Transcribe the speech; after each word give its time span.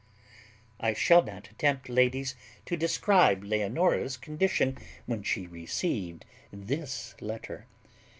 I 0.79 0.93
shall 0.93 1.21
not 1.21 1.51
attempt, 1.51 1.87
ladies, 1.87 2.33
to 2.65 2.75
describe 2.75 3.43
Leonora's 3.43 4.17
condition 4.17 4.79
when 5.05 5.21
she 5.21 5.45
received 5.45 6.25
this 6.51 7.13
letter. 7.21 7.67